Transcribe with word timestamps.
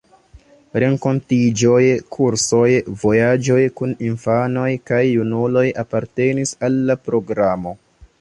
Renkontiĝoj, 0.83 1.81
kursoj, 2.15 2.69
vojaĝoj 3.03 3.59
kun 3.81 3.93
infanoj 4.07 4.67
kaj 4.91 5.03
junuloj 5.09 5.67
apartenis 5.85 6.55
al 6.69 6.81
la 6.89 6.97
programo. 7.11 7.75